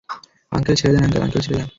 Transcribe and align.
Uncle, 0.51 0.75
ছেড়ে 0.75 0.93
দেন, 0.93 1.03
uncle, 1.03 1.21
uncle, 1.21 1.41
ছেড়ে 1.41 1.57
দেন। 1.59 1.69